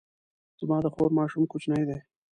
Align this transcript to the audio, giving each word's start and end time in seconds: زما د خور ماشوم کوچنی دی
زما 0.59 0.77
د 0.83 0.87
خور 0.93 1.09
ماشوم 1.17 1.43
کوچنی 1.51 1.83
دی 1.89 1.97